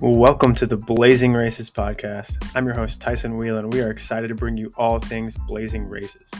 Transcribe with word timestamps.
Welcome 0.00 0.54
to 0.54 0.66
the 0.66 0.76
Blazing 0.76 1.32
Races 1.32 1.68
podcast. 1.70 2.52
I'm 2.54 2.64
your 2.66 2.76
host, 2.76 3.00
Tyson 3.00 3.36
Wieland, 3.36 3.64
and 3.64 3.72
we 3.72 3.80
are 3.80 3.90
excited 3.90 4.28
to 4.28 4.36
bring 4.36 4.56
you 4.56 4.70
all 4.76 5.00
things 5.00 5.36
blazing 5.48 5.88
races. 5.88 6.30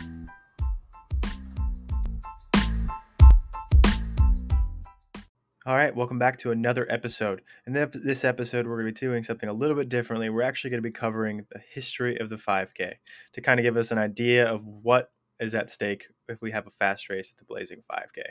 All 5.66 5.74
right, 5.74 5.92
welcome 5.92 6.20
back 6.20 6.38
to 6.38 6.52
another 6.52 6.86
episode. 6.88 7.42
In 7.66 7.73
this 7.73 8.24
episode, 8.24 8.64
we're 8.64 8.80
going 8.80 8.95
to 8.95 9.00
be 9.00 9.06
doing 9.06 9.24
something 9.24 9.48
a 9.48 9.52
little 9.52 9.77
bit 9.77 9.88
differently. 9.88 10.30
We're 10.30 10.43
actually 10.43 10.70
going 10.70 10.82
to 10.84 10.88
be 10.88 10.93
covering 10.93 11.45
the 11.50 11.61
history 11.68 12.16
of 12.20 12.29
the 12.29 12.36
5K 12.36 12.93
to 13.32 13.40
kind 13.40 13.59
of 13.59 13.64
give 13.64 13.77
us 13.77 13.90
an 13.90 13.98
idea 13.98 14.46
of 14.46 14.64
what 14.64 15.11
is 15.40 15.56
at 15.56 15.68
stake 15.68 16.06
if 16.29 16.40
we 16.40 16.52
have 16.52 16.68
a 16.68 16.70
fast 16.70 17.11
race 17.11 17.33
at 17.33 17.38
the 17.38 17.45
Blazing 17.45 17.83
5K. 17.91 18.22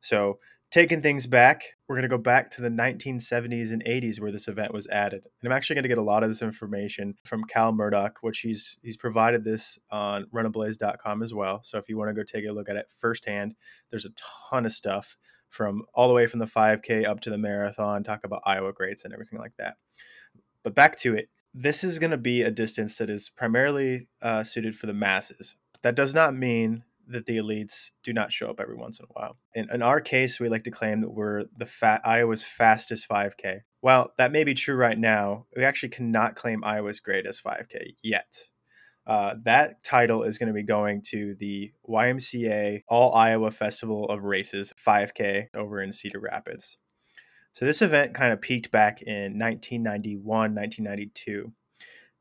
So, 0.00 0.38
taking 0.76 1.00
things 1.00 1.26
back, 1.26 1.62
we're 1.88 1.96
going 1.96 2.02
to 2.02 2.08
go 2.08 2.18
back 2.18 2.50
to 2.50 2.60
the 2.60 2.68
1970s 2.68 3.72
and 3.72 3.82
80s 3.86 4.20
where 4.20 4.30
this 4.30 4.46
event 4.46 4.74
was 4.74 4.86
added. 4.88 5.22
And 5.24 5.50
I'm 5.50 5.56
actually 5.56 5.76
going 5.76 5.84
to 5.84 5.88
get 5.88 5.96
a 5.96 6.02
lot 6.02 6.22
of 6.22 6.28
this 6.28 6.42
information 6.42 7.14
from 7.24 7.44
Cal 7.44 7.72
Murdoch, 7.72 8.18
which 8.20 8.40
he's 8.40 8.76
he's 8.82 8.98
provided 8.98 9.42
this 9.42 9.78
on 9.90 10.26
runablaze.com 10.34 11.22
as 11.22 11.32
well. 11.32 11.62
So 11.64 11.78
if 11.78 11.88
you 11.88 11.96
want 11.96 12.10
to 12.10 12.14
go 12.14 12.22
take 12.22 12.46
a 12.46 12.52
look 12.52 12.68
at 12.68 12.76
it 12.76 12.92
firsthand, 12.94 13.54
there's 13.88 14.04
a 14.04 14.10
ton 14.50 14.66
of 14.66 14.72
stuff 14.72 15.16
from 15.48 15.82
all 15.94 16.08
the 16.08 16.14
way 16.14 16.26
from 16.26 16.40
the 16.40 16.44
5K 16.44 17.06
up 17.06 17.20
to 17.20 17.30
the 17.30 17.38
marathon, 17.38 18.04
talk 18.04 18.24
about 18.24 18.42
Iowa 18.44 18.74
greats 18.74 19.06
and 19.06 19.14
everything 19.14 19.38
like 19.38 19.56
that. 19.56 19.76
But 20.62 20.74
back 20.74 20.98
to 20.98 21.16
it. 21.16 21.30
This 21.54 21.84
is 21.84 21.98
going 21.98 22.10
to 22.10 22.18
be 22.18 22.42
a 22.42 22.50
distance 22.50 22.98
that 22.98 23.08
is 23.08 23.30
primarily 23.30 24.08
uh, 24.20 24.44
suited 24.44 24.76
for 24.76 24.88
the 24.88 24.92
masses. 24.92 25.56
That 25.80 25.96
does 25.96 26.14
not 26.14 26.36
mean 26.36 26.84
that 27.08 27.26
the 27.26 27.38
elites 27.38 27.92
do 28.02 28.12
not 28.12 28.32
show 28.32 28.48
up 28.48 28.60
every 28.60 28.76
once 28.76 28.98
in 28.98 29.06
a 29.06 29.12
while. 29.12 29.36
In, 29.54 29.68
in 29.72 29.82
our 29.82 30.00
case, 30.00 30.40
we 30.40 30.48
like 30.48 30.64
to 30.64 30.70
claim 30.70 31.00
that 31.00 31.10
we're 31.10 31.44
the 31.56 31.66
fat 31.66 32.00
Iowa's 32.04 32.42
fastest 32.42 33.08
5K. 33.08 33.60
While 33.80 34.12
that 34.18 34.32
may 34.32 34.44
be 34.44 34.54
true 34.54 34.74
right 34.74 34.98
now, 34.98 35.46
we 35.56 35.64
actually 35.64 35.90
cannot 35.90 36.34
claim 36.34 36.64
Iowa's 36.64 37.00
greatest 37.00 37.44
5K 37.44 37.94
yet. 38.02 38.34
Uh, 39.06 39.34
that 39.44 39.82
title 39.84 40.24
is 40.24 40.36
going 40.36 40.48
to 40.48 40.52
be 40.52 40.64
going 40.64 41.00
to 41.00 41.36
the 41.36 41.72
YMCA 41.88 42.82
All 42.88 43.14
Iowa 43.14 43.52
Festival 43.52 44.06
of 44.06 44.24
Races 44.24 44.72
5K 44.84 45.46
over 45.54 45.80
in 45.80 45.92
Cedar 45.92 46.18
Rapids. 46.18 46.76
So 47.52 47.64
this 47.64 47.82
event 47.82 48.14
kind 48.14 48.32
of 48.32 48.40
peaked 48.40 48.70
back 48.70 49.02
in 49.02 49.38
1991, 49.38 50.26
1992. 50.26 51.52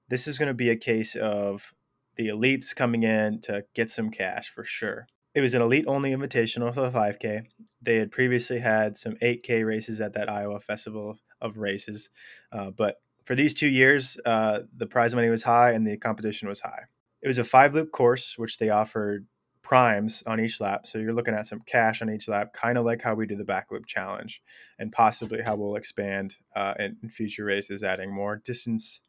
This 0.07 0.27
is 0.27 0.37
going 0.37 0.47
to 0.47 0.53
be 0.53 0.69
a 0.69 0.75
case 0.75 1.15
of 1.15 1.73
the 2.15 2.29
elites 2.29 2.75
coming 2.75 3.03
in 3.03 3.41
to 3.41 3.65
get 3.73 3.89
some 3.89 4.09
cash 4.09 4.49
for 4.49 4.63
sure. 4.63 5.07
It 5.33 5.41
was 5.41 5.53
an 5.53 5.61
elite 5.61 5.85
only 5.87 6.11
invitational 6.11 6.73
for 6.73 6.81
the 6.81 6.91
5K. 6.91 7.43
They 7.81 7.97
had 7.97 8.11
previously 8.11 8.59
had 8.59 8.95
some 8.95 9.15
8K 9.15 9.65
races 9.65 9.99
at 9.99 10.13
that 10.13 10.29
Iowa 10.29 10.61
Festival 10.61 11.17
of 11.41 11.57
Races, 11.57 12.09
uh, 12.51 12.71
but 12.71 13.01
for 13.25 13.35
these 13.35 13.53
two 13.53 13.67
years, 13.67 14.17
uh, 14.25 14.61
the 14.77 14.85
prize 14.85 15.13
money 15.13 15.29
was 15.29 15.43
high 15.43 15.71
and 15.71 15.85
the 15.85 15.97
competition 15.97 16.47
was 16.47 16.61
high. 16.61 16.83
It 17.21 17.27
was 17.27 17.39
a 17.39 17.43
five 17.43 17.73
loop 17.73 17.91
course, 17.91 18.37
which 18.37 18.59
they 18.59 18.69
offered 18.69 19.25
primes 19.63 20.21
on 20.27 20.39
each 20.39 20.61
lap. 20.61 20.85
So 20.85 20.99
you're 20.99 21.13
looking 21.13 21.33
at 21.33 21.47
some 21.47 21.59
cash 21.65 22.03
on 22.03 22.09
each 22.11 22.27
lap, 22.27 22.53
kind 22.53 22.77
of 22.77 22.85
like 22.85 23.01
how 23.01 23.15
we 23.15 23.25
do 23.25 23.35
the 23.35 23.43
back 23.43 23.71
loop 23.71 23.87
challenge, 23.87 24.43
and 24.77 24.91
possibly 24.91 25.41
how 25.41 25.55
we'll 25.55 25.75
expand 25.75 26.37
uh, 26.55 26.75
in, 26.77 26.97
in 27.01 27.09
future 27.09 27.45
races, 27.45 27.83
adding 27.83 28.13
more 28.13 28.35
distance, 28.45 29.01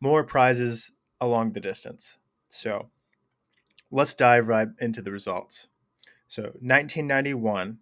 more 0.00 0.24
prizes 0.24 0.90
along 1.20 1.52
the 1.52 1.60
distance. 1.60 2.18
So 2.48 2.88
let's 3.90 4.14
dive 4.14 4.48
right 4.48 4.68
into 4.80 5.02
the 5.02 5.12
results. 5.12 5.68
So 6.28 6.42
1991, 6.42 7.78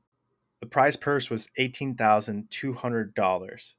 the 0.61 0.67
prize 0.67 0.97
purse 0.97 1.31
was 1.31 1.49
$18,200, 1.59 3.75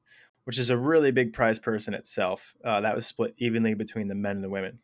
which 0.45 0.57
is 0.57 0.69
a 0.69 0.77
really 0.77 1.11
big 1.11 1.33
prize 1.33 1.59
purse 1.59 1.87
in 1.87 1.93
itself. 1.93 2.55
Uh, 2.63 2.79
that 2.81 2.95
was 2.95 3.05
split 3.05 3.33
evenly 3.37 3.73
between 3.73 4.07
the 4.07 4.15
men 4.15 4.37
and 4.37 4.43
the 4.43 4.49
women, 4.49 4.79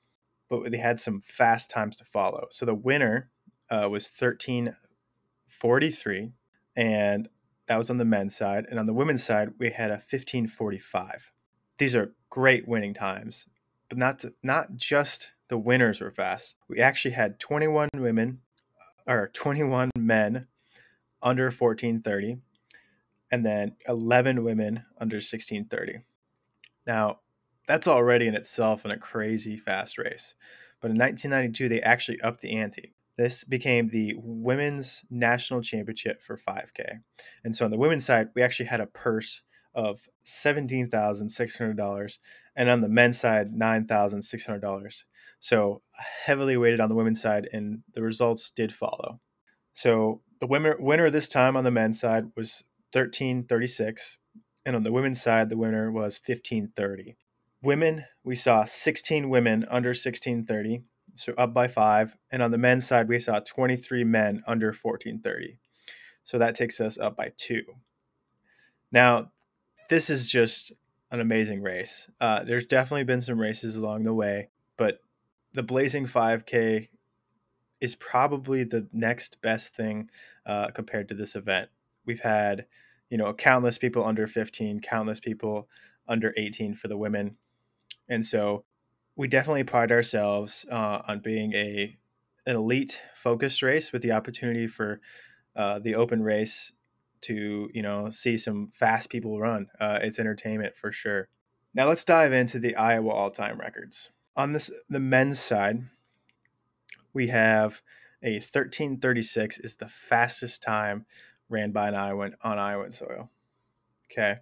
but 0.49 0.69
they 0.71 0.77
had 0.77 0.99
some 0.99 1.21
fast 1.21 1.69
times 1.69 1.95
to 1.97 2.03
follow. 2.03 2.47
So 2.49 2.65
the 2.65 2.75
winner 2.75 3.29
uh, 3.69 3.87
was 3.89 4.11
1343, 4.17 6.31
and 6.75 7.29
that 7.67 7.77
was 7.77 7.89
on 7.89 7.97
the 7.97 8.05
men's 8.05 8.35
side. 8.35 8.65
And 8.69 8.79
on 8.79 8.85
the 8.85 8.93
women's 8.93 9.23
side, 9.23 9.53
we 9.57 9.71
had 9.71 9.89
a 9.89 9.93
1545. 9.93 11.31
These 11.77 11.95
are 11.95 12.13
great 12.29 12.67
winning 12.67 12.93
times 12.93 13.47
but 13.89 13.97
not 13.97 14.19
to, 14.19 14.33
not 14.43 14.75
just 14.75 15.31
the 15.47 15.57
winners 15.57 16.01
were 16.01 16.11
fast. 16.11 16.55
We 16.67 16.79
actually 16.79 17.13
had 17.13 17.39
21 17.39 17.89
women 17.95 18.39
or 19.07 19.29
21 19.33 19.91
men 19.97 20.47
under 21.21 21.45
1430 21.45 22.37
and 23.31 23.45
then 23.45 23.75
11 23.87 24.43
women 24.43 24.83
under 24.99 25.17
1630. 25.17 25.99
Now, 26.87 27.19
that's 27.67 27.87
already 27.87 28.27
in 28.27 28.35
itself 28.35 28.85
in 28.85 28.91
a 28.91 28.97
crazy 28.97 29.57
fast 29.57 29.97
race. 29.97 30.35
But 30.81 30.91
in 30.91 30.97
1992 30.97 31.69
they 31.69 31.81
actually 31.81 32.21
upped 32.21 32.41
the 32.41 32.57
ante. 32.57 32.93
This 33.17 33.43
became 33.43 33.87
the 33.87 34.13
women's 34.17 35.03
national 35.09 35.61
championship 35.61 36.21
for 36.21 36.37
5K. 36.37 36.99
And 37.43 37.55
so 37.55 37.65
on 37.65 37.71
the 37.71 37.77
women's 37.77 38.05
side, 38.05 38.29
we 38.35 38.43
actually 38.43 38.65
had 38.67 38.81
a 38.81 38.87
purse 38.87 39.41
of 39.73 40.07
$17,600 40.25 42.17
and 42.55 42.69
on 42.69 42.81
the 42.81 42.89
men's 42.89 43.19
side 43.19 43.53
$9,600. 43.53 45.03
So 45.39 45.81
heavily 46.25 46.57
weighted 46.57 46.79
on 46.79 46.89
the 46.89 46.95
women's 46.95 47.21
side 47.21 47.49
and 47.51 47.83
the 47.93 48.01
results 48.01 48.51
did 48.51 48.73
follow. 48.73 49.19
So 49.73 50.21
the 50.39 50.47
winner 50.47 50.75
winner 50.79 51.09
this 51.09 51.27
time 51.27 51.57
on 51.57 51.63
the 51.63 51.71
men's 51.71 51.99
side 51.99 52.25
was 52.35 52.63
1336 52.93 54.17
and 54.65 54.75
on 54.75 54.83
the 54.83 54.91
women's 54.91 55.21
side 55.21 55.49
the 55.49 55.57
winner 55.57 55.91
was 55.91 56.19
1530. 56.25 57.15
Women, 57.61 58.05
we 58.23 58.35
saw 58.35 58.65
16 58.65 59.29
women 59.29 59.65
under 59.69 59.89
1630, 59.89 60.83
so 61.15 61.33
up 61.37 61.53
by 61.53 61.67
5, 61.67 62.15
and 62.31 62.43
on 62.43 62.51
the 62.51 62.57
men's 62.57 62.85
side 62.85 63.07
we 63.07 63.17
saw 63.17 63.39
23 63.39 64.03
men 64.03 64.43
under 64.45 64.67
1430. 64.67 65.57
So 66.25 66.37
that 66.37 66.55
takes 66.55 66.79
us 66.79 66.97
up 66.99 67.15
by 67.15 67.31
2. 67.37 67.63
Now, 68.91 69.31
this 69.89 70.09
is 70.09 70.29
just 70.29 70.73
an 71.11 71.19
amazing 71.19 71.61
race. 71.61 72.09
Uh, 72.19 72.43
there's 72.43 72.65
definitely 72.65 73.03
been 73.03 73.21
some 73.21 73.39
races 73.39 73.75
along 73.75 74.03
the 74.03 74.13
way, 74.13 74.49
but 74.77 74.99
the 75.53 75.63
Blazing 75.63 76.05
5K 76.05 76.89
is 77.81 77.95
probably 77.95 78.63
the 78.63 78.87
next 78.91 79.41
best 79.41 79.75
thing 79.75 80.09
uh, 80.45 80.69
compared 80.71 81.09
to 81.09 81.15
this 81.15 81.35
event. 81.35 81.69
We've 82.05 82.19
had, 82.19 82.65
you 83.09 83.17
know, 83.17 83.33
countless 83.33 83.77
people 83.77 84.03
under 84.03 84.27
15, 84.27 84.81
countless 84.81 85.19
people 85.19 85.67
under 86.07 86.33
18 86.37 86.73
for 86.73 86.87
the 86.87 86.97
women, 86.97 87.37
and 88.09 88.25
so 88.25 88.63
we 89.15 89.27
definitely 89.27 89.63
pride 89.63 89.91
ourselves 89.91 90.65
uh, 90.69 91.01
on 91.07 91.19
being 91.19 91.53
a 91.53 91.97
an 92.47 92.55
elite 92.55 93.01
focused 93.15 93.63
race 93.63 93.91
with 93.91 94.03
the 94.03 94.11
opportunity 94.11 94.67
for 94.67 95.01
uh, 95.55 95.79
the 95.79 95.95
open 95.95 96.21
race 96.21 96.71
to 97.25 97.69
you 97.73 97.81
know 97.81 98.09
see 98.09 98.37
some 98.37 98.67
fast 98.67 99.09
people 99.09 99.39
run. 99.39 99.67
Uh, 99.79 99.99
it's 100.01 100.19
entertainment 100.19 100.75
for 100.75 100.91
sure. 100.91 101.27
Now 101.73 101.87
let's 101.87 102.05
dive 102.05 102.33
into 102.33 102.59
the 102.59 102.75
Iowa 102.75 103.09
all-time 103.09 103.59
records. 103.59 104.09
On 104.37 104.53
this, 104.53 104.71
the 104.89 104.99
men's 104.99 105.39
side, 105.39 105.83
we 107.13 107.27
have 107.27 107.81
a 108.23 108.35
1336 108.35 109.59
is 109.59 109.75
the 109.75 109.87
fastest 109.87 110.63
time 110.63 111.05
ran 111.49 111.71
by 111.71 111.89
an 111.89 111.95
Iowan 111.95 112.35
on 112.41 112.57
Iowan 112.57 112.91
soil. 112.91 113.29
Okay, 114.11 114.37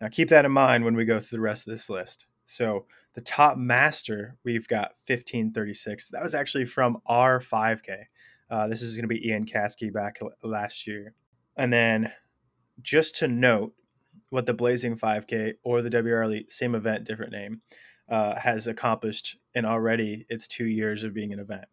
now 0.00 0.08
keep 0.08 0.28
that 0.30 0.44
in 0.44 0.52
mind 0.52 0.84
when 0.84 0.94
we 0.94 1.04
go 1.04 1.20
through 1.20 1.38
the 1.38 1.42
rest 1.42 1.66
of 1.66 1.72
this 1.72 1.88
list. 1.88 2.26
So 2.44 2.86
the 3.14 3.20
top 3.20 3.56
master 3.56 4.36
we've 4.44 4.68
got 4.68 4.92
1536. 5.06 6.08
That 6.08 6.22
was 6.22 6.34
actually 6.34 6.64
from 6.64 6.98
our 7.06 7.40
5K. 7.40 8.04
Uh, 8.50 8.68
this 8.68 8.82
is 8.82 8.96
going 8.96 9.08
to 9.08 9.08
be 9.08 9.28
Ian 9.28 9.46
Katzke 9.46 9.92
back 9.92 10.20
last 10.42 10.86
year. 10.86 11.14
And 11.56 11.72
then 11.72 12.12
just 12.80 13.16
to 13.16 13.28
note 13.28 13.74
what 14.30 14.46
the 14.46 14.54
Blazing 14.54 14.96
5K 14.96 15.54
or 15.62 15.82
the 15.82 15.90
WR 15.90 16.22
Elite, 16.22 16.50
same 16.50 16.74
event, 16.74 17.04
different 17.04 17.32
name, 17.32 17.60
uh, 18.08 18.34
has 18.36 18.66
accomplished 18.66 19.36
in 19.54 19.64
already 19.64 20.26
its 20.28 20.48
two 20.48 20.64
years 20.64 21.04
of 21.04 21.14
being 21.14 21.32
an 21.32 21.38
event. 21.38 21.64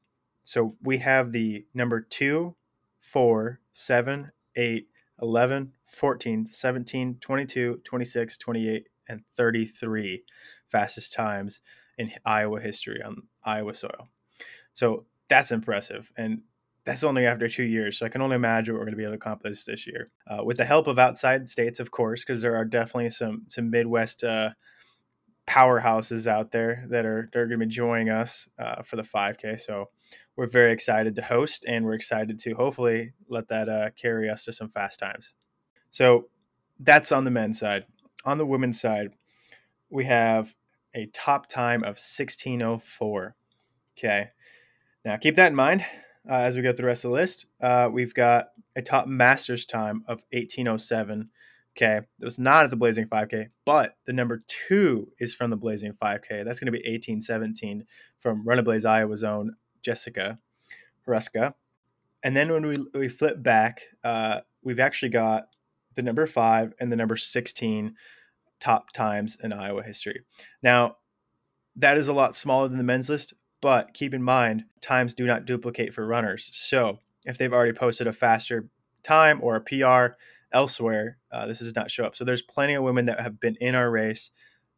So 0.44 0.76
we 0.82 0.98
have 0.98 1.32
the 1.32 1.66
number 1.74 2.02
2, 2.02 2.56
4, 3.00 3.60
7, 3.72 4.32
8, 4.56 4.88
11, 5.22 5.72
14, 5.86 6.48
17, 6.48 7.18
22, 7.20 7.82
26, 7.84 8.38
28, 8.38 8.88
and 9.08 9.22
33 9.36 10.24
fastest 10.70 11.14
times 11.14 11.62
in 11.98 12.12
Iowa 12.26 12.60
history 12.62 13.02
on 13.04 13.24
Iowa 13.44 13.74
soil. 13.74 14.08
So 14.74 15.06
that's 15.28 15.52
impressive. 15.52 16.12
And 16.18 16.42
that's 16.86 17.04
only 17.04 17.26
after 17.26 17.48
two 17.48 17.64
years. 17.64 17.98
So 17.98 18.06
I 18.06 18.10
can 18.10 18.22
only 18.22 18.36
imagine 18.36 18.74
what 18.74 18.80
we're 18.80 18.86
going 18.86 18.94
to 18.94 18.98
be 18.98 19.04
able 19.04 19.14
to 19.14 19.18
accomplish 19.18 19.64
this 19.64 19.86
year, 19.86 20.12
uh, 20.28 20.44
with 20.44 20.58
the 20.58 20.66
help 20.66 20.88
of 20.88 20.98
outside 20.98 21.50
states, 21.50 21.80
of 21.80 21.92
course, 21.92 22.24
because 22.24 22.42
there 22.42 22.56
are 22.56 22.66
definitely 22.66 23.10
some 23.10 23.44
some 23.48 23.70
Midwest 23.70 24.24
uh, 24.24 24.52
powerhouses 25.48 26.28
out 26.28 26.52
there 26.52 26.86
that 26.90 27.06
are 27.06 27.30
they're 27.34 27.48
going 27.48 27.60
to 27.60 27.66
be 27.66 27.72
joining 27.72 28.10
us 28.10 28.48
uh, 28.58 28.82
for 28.84 28.96
the 28.96 29.04
5K. 29.04 29.60
So 29.60 29.90
we're 30.36 30.48
very 30.48 30.72
excited 30.72 31.16
to 31.16 31.22
host, 31.22 31.66
and 31.68 31.86
we're 31.86 31.94
excited 31.94 32.40
to 32.40 32.54
hopefully 32.54 33.14
let 33.28 33.50
that 33.50 33.68
uh, 33.68 33.90
carry 33.92 34.30
us 34.30 34.46
to 34.46 34.54
some 34.54 34.70
fast 34.70 35.00
times. 35.00 35.34
So 35.92 36.30
that's 36.80 37.12
on 37.12 37.24
the 37.24 37.32
men's 37.32 37.60
side. 37.60 37.86
On 38.26 38.38
the 38.38 38.46
women's 38.46 38.80
side, 38.80 39.10
we 39.90 40.06
have 40.06 40.56
a 40.94 41.08
top 41.08 41.48
time 41.48 41.82
of 41.82 41.98
1604. 41.98 43.36
Okay. 43.98 44.30
Now 45.04 45.18
keep 45.18 45.36
that 45.36 45.48
in 45.48 45.56
mind 45.56 45.86
uh, 46.28 46.34
as 46.34 46.56
we 46.56 46.62
go 46.62 46.72
through 46.72 46.84
the 46.84 46.88
rest 46.88 47.06
of 47.06 47.12
the 47.12 47.18
list. 47.18 47.46
Uh, 47.62 47.90
we've 47.92 48.14
got 48.14 48.50
a 48.76 48.82
top 48.82 49.08
masters 49.08 49.66
time 49.66 50.04
of 50.08 50.24
1807. 50.32 51.30
Okay. 51.78 51.98
It 51.98 52.26
was 52.26 52.40
not 52.40 52.66
at 52.66 52.72
the 52.72 52.78
Blazing 52.78 53.06
5K, 53.06 53.50
but 53.66 53.96
the 54.06 54.14
number 54.14 54.44
two 54.68 55.12
is 55.20 55.34
from 55.34 55.50
the 55.50 55.58
Blazing 55.58 55.94
5K. 55.94 56.44
That's 56.44 56.60
going 56.60 56.72
to 56.72 56.78
be 56.78 56.80
1817 56.80 57.86
from 58.20 58.44
Run 58.46 58.60
a 58.60 58.64
Blaze, 58.64 58.86
Iowa's 58.86 59.24
own 59.24 59.56
Jessica 59.82 60.40
Ruska. 61.08 61.54
And 62.24 62.36
then 62.36 62.52
when 62.52 62.66
we, 62.66 62.86
we 62.94 63.08
flip 63.08 63.42
back, 63.42 63.84
uh, 64.04 64.42
we've 64.62 64.80
actually 64.80 65.10
got 65.10 65.48
the 65.96 66.02
number 66.02 66.28
five 66.28 66.74
and 66.80 66.92
the 66.92 66.96
number 66.96 67.16
16 67.16 67.96
top 68.60 68.92
times 68.92 69.38
in 69.42 69.54
Iowa 69.54 69.84
history. 69.84 70.22
Now, 70.62 70.98
that 71.78 71.98
is 71.98 72.10
a 72.10 72.14
lot 72.14 72.36
smaller 72.36 72.68
than 72.68 72.78
the 72.78 72.84
men's 72.84 73.10
list, 73.10 73.34
but 73.62 73.94
keep 73.94 74.14
in 74.14 74.24
mind, 74.24 74.64
times 74.82 75.14
do 75.14 75.26
not 75.26 75.46
duplicate 75.46 75.94
for 75.94 76.06
runners. 76.06 76.50
So 76.54 77.00
if 77.26 77.38
they've 77.38 77.54
already 77.54 77.74
posted 77.74 78.08
a 78.08 78.14
faster 78.14 78.68
time 79.04 79.40
or 79.42 79.56
a 79.56 79.62
PR 79.62 80.16
elsewhere, 80.52 81.18
uh, 81.32 81.46
this 81.48 81.60
does 81.60 81.76
not 81.76 81.92
show 81.92 82.06
up. 82.06 82.16
So 82.16 82.24
there's 82.24 82.42
plenty 82.42 82.74
of 82.74 82.84
women 82.84 83.06
that 83.06 83.20
have 83.20 83.40
been 83.40 83.56
in 83.60 83.76
our 83.76 83.90
race, 83.90 84.32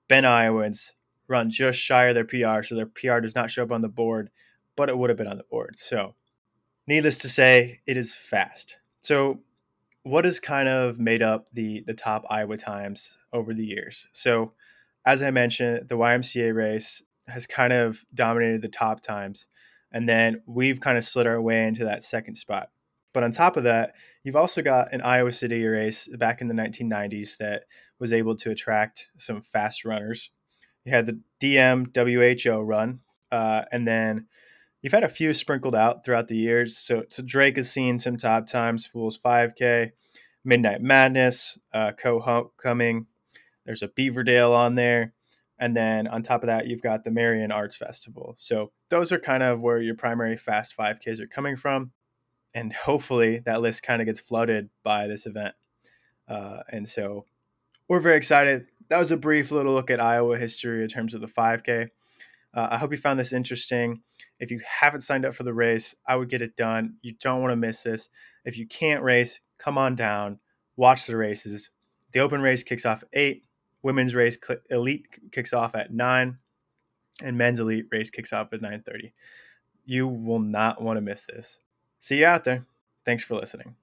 been 0.08 0.26
Iowans, 0.26 0.94
run 1.28 1.50
just 1.50 1.80
shy 1.80 2.06
of 2.06 2.16
their 2.16 2.26
PR. 2.26 2.64
So 2.64 2.76
their 2.76 2.86
PR 2.86 3.20
does 3.20 3.36
not 3.36 3.52
show 3.52 3.64
up 3.64 3.72
on 3.72 3.82
the 3.82 3.88
board, 3.88 4.30
but 4.76 4.90
it 4.90 4.98
would 4.98 5.10
have 5.10 5.18
been 5.18 5.28
on 5.28 5.38
the 5.38 5.44
board. 5.44 5.78
So 5.78 6.16
needless 6.88 7.20
to 7.20 7.30
say, 7.30 7.82
it 7.86 7.98
is 7.98 8.14
fast. 8.14 8.78
So 9.02 9.40
what 10.04 10.26
has 10.26 10.40
kind 10.40 10.68
of 10.68 11.00
made 11.00 11.22
up 11.22 11.48
the 11.54 11.84
the 11.86 11.94
top 11.94 12.26
Iowa 12.30 12.58
times 12.58 13.18
over 13.34 13.54
the 13.54 13.66
years? 13.66 14.08
So, 14.12 14.54
as 15.06 15.24
I 15.24 15.32
mentioned, 15.32 15.88
the 15.88 15.98
YMCA 15.98 16.54
race 16.56 17.04
has 17.32 17.48
kind 17.48 17.74
of 17.74 18.04
dominated 18.14 18.62
the 18.62 18.70
top 18.70 19.02
times, 19.02 19.48
and 19.92 20.08
then 20.08 20.42
we've 20.46 20.80
kind 20.80 20.98
of 20.98 21.04
slid 21.04 21.28
our 21.28 21.42
way 21.42 21.68
into 21.68 21.86
that 21.86 22.04
second 22.04 22.36
spot. 22.36 22.70
But 23.14 23.24
on 23.24 23.32
top 23.32 23.58
of 23.58 23.64
that, 23.64 23.94
you've 24.24 24.36
also 24.36 24.62
got 24.62 24.94
an 24.94 25.02
Iowa 25.02 25.32
City 25.32 25.66
race 25.66 26.08
back 26.08 26.42
in 26.42 26.48
the 26.48 26.54
1990s 26.54 27.38
that 27.38 27.64
was 28.00 28.14
able 28.14 28.36
to 28.38 28.52
attract 28.52 29.08
some 29.18 29.42
fast 29.42 29.86
runners. 29.86 30.32
You 30.86 30.94
had 30.94 31.06
the 31.06 31.20
DM 31.40 31.96
WHO 31.96 32.60
run, 32.60 33.02
uh, 33.32 33.64
and 33.72 33.88
then 33.88 34.28
you've 34.82 34.94
had 34.94 35.04
a 35.04 35.10
few 35.10 35.34
sprinkled 35.34 35.76
out 35.76 36.04
throughout 36.04 36.28
the 36.28 36.38
years. 36.38 36.78
So, 36.78 37.04
so 37.10 37.22
Drake 37.24 37.58
has 37.58 37.70
seen 37.70 38.00
some 38.00 38.18
top 38.18 38.48
times, 38.48 38.86
Fools 38.86 39.20
5K, 39.24 39.92
Midnight 40.44 40.82
Madness, 40.82 41.58
uh, 41.74 41.92
Co 41.92 42.52
coming. 42.58 43.06
There's 43.66 43.84
a 43.84 43.88
Beaverdale 43.88 44.56
on 44.56 44.76
there. 44.76 45.14
And 45.62 45.78
then 45.78 46.08
on 46.08 46.24
top 46.24 46.42
of 46.42 46.48
that, 46.48 46.66
you've 46.66 46.82
got 46.82 47.04
the 47.04 47.12
Marion 47.12 47.52
Arts 47.52 47.76
Festival. 47.76 48.34
So 48.36 48.72
those 48.90 49.12
are 49.12 49.20
kind 49.20 49.44
of 49.44 49.62
where 49.62 49.80
your 49.80 49.94
primary 49.94 50.36
fast 50.36 50.76
5Ks 50.76 51.20
are 51.20 51.28
coming 51.28 51.56
from. 51.56 51.92
And 52.56 52.74
hopefully 52.74 53.44
that 53.46 53.62
list 53.62 53.84
kind 53.84 54.02
of 54.02 54.08
gets 54.08 54.20
flooded 54.20 54.70
by 54.84 55.06
this 55.06 55.28
event. 55.28 55.54
Uh, 56.28 56.64
and 56.70 56.90
so 56.90 57.26
we're 57.88 58.00
very 58.00 58.18
excited. 58.18 58.66
That 58.90 58.98
was 58.98 59.12
a 59.12 59.18
brief 59.18 59.52
little 59.52 59.74
look 59.74 59.92
at 59.92 60.02
Iowa 60.02 60.36
history 60.36 60.82
in 60.82 60.90
terms 60.90 61.14
of 61.14 61.22
the 61.22 61.28
5K. 61.28 61.90
Uh, 62.54 62.68
I 62.72 62.78
hope 62.78 62.92
you 62.92 62.98
found 62.98 63.20
this 63.20 63.32
interesting. 63.32 64.02
If 64.40 64.50
you 64.50 64.60
haven't 64.66 65.02
signed 65.02 65.26
up 65.26 65.36
for 65.36 65.44
the 65.44 65.54
race, 65.54 65.96
I 66.08 66.16
would 66.16 66.30
get 66.30 66.42
it 66.42 66.58
done. 66.58 66.96
You 67.04 67.14
don't 67.20 67.40
want 67.40 67.52
to 67.52 67.56
miss 67.56 67.84
this. 67.84 68.10
If 68.46 68.58
you 68.58 68.66
can't 68.66 69.04
race, 69.04 69.40
come 69.60 69.78
on 69.78 69.94
down, 69.94 70.40
watch 70.76 71.06
the 71.06 71.16
races. 71.16 71.70
The 72.14 72.22
open 72.22 72.42
race 72.42 72.64
kicks 72.64 72.86
off 72.86 73.04
at 73.04 73.10
8, 73.14 73.44
women's 73.84 74.16
race 74.16 74.38
elite 74.70 75.06
kicks 75.32 75.54
off 75.54 75.76
at 75.76 75.94
9, 75.94 76.36
and 77.24 77.38
men's 77.38 77.60
elite 77.60 77.88
race 77.92 78.10
kicks 78.10 78.34
off 78.34 78.54
at 78.54 78.62
9:30. 78.62 79.14
You 79.86 80.08
will 80.08 80.40
not 80.40 80.82
want 80.82 80.98
to 80.98 81.02
miss 81.02 81.24
this. 81.24 81.60
See 82.00 82.20
you 82.20 82.26
out 82.26 82.44
there. 82.44 82.66
Thanks 83.06 83.24
for 83.24 83.36
listening. 83.36 83.76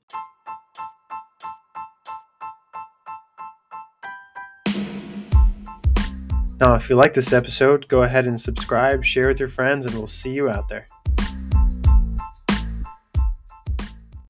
Now, 6.61 6.75
if 6.75 6.91
you 6.91 6.97
like 6.97 7.15
this 7.15 7.33
episode, 7.33 7.87
go 7.87 8.03
ahead 8.03 8.27
and 8.27 8.41
subscribe, 8.41 9.05
share 9.05 9.29
with 9.29 9.39
your 9.39 9.49
friends, 9.49 9.87
and 9.87 9.95
we'll 9.95 10.09
see 10.09 10.33
you 10.33 10.49
out 10.49 10.69
there. 10.69 10.87